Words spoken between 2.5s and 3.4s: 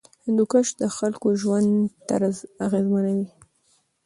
اغېزمنوي.